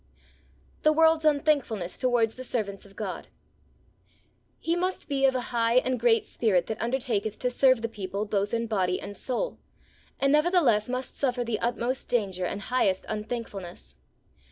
The 0.81 0.91
World's 0.91 1.25
Unthankfulness 1.25 1.99
towards 1.99 2.33
the 2.33 2.43
Servants 2.43 2.87
of 2.87 2.95
God. 2.95 3.27
He 4.57 4.75
must 4.75 5.07
be 5.07 5.25
of 5.27 5.35
a 5.35 5.53
high 5.53 5.75
and 5.75 5.99
great 5.99 6.25
spirit 6.25 6.65
that 6.65 6.79
undertaketh 6.81 7.37
to 7.37 7.51
serve 7.51 7.83
the 7.83 7.87
people 7.87 8.25
both 8.25 8.51
in 8.51 8.65
body 8.65 8.99
and 8.99 9.15
soul, 9.15 9.59
and 10.19 10.31
nevertheless 10.31 10.89
must 10.89 11.17
suffer 11.19 11.43
the 11.43 11.59
utmost 11.59 12.07
danger 12.07 12.47
and 12.47 12.61
highest 12.63 13.05
unthankfulness. 13.09 13.95